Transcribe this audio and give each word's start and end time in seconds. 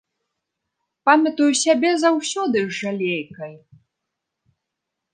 Памятаю 1.09 1.51
сябе 1.63 1.91
заўсёды 2.05 2.59
з 2.65 2.71
жалейкай. 2.81 3.55